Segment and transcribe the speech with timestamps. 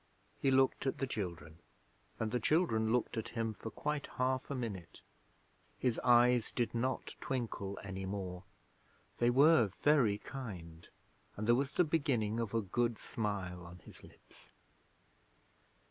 [0.39, 1.59] He looked at the children,
[2.19, 5.03] and the children looked at him for quite half a minute.
[5.77, 8.43] His eyes did not twinkle any more.
[9.19, 10.87] They were very kind,
[11.37, 14.49] and there was the beginning of a good smile on his lips.